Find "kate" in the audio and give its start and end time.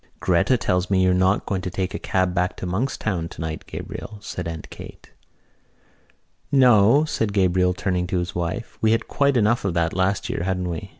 4.71-5.11